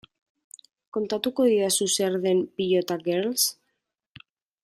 Kontatuko 0.97 1.45
didazu 1.49 1.87
zer 1.97 2.17
den 2.25 2.41
Pilota 2.61 2.99
Girls? 3.05 3.47